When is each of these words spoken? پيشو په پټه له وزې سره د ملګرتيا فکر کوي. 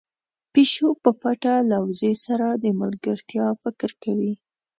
پيشو 0.53 0.89
په 1.03 1.11
پټه 1.21 1.53
له 1.69 1.77
وزې 1.85 2.13
سره 2.25 2.47
د 2.63 2.65
ملګرتيا 2.81 3.45
فکر 3.63 3.89
کوي. 4.03 4.33